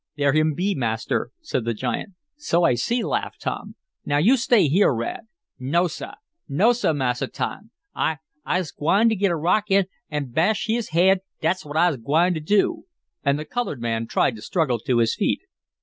[0.17, 2.15] "There him be, Master!" said the giant.
[2.35, 3.75] "So I see," laughed Tom.
[4.03, 5.27] "Now you stay here, Rad."
[5.59, 6.15] "No, sah!
[6.49, 7.69] No, sah, Massa Tom!
[7.93, 11.97] I I'se gwine t' git a rock an' an' bash his haid dat's what I'se
[11.97, 12.85] gwine t' do!"
[13.23, 15.41] and the colored man tried to struggle to his feet.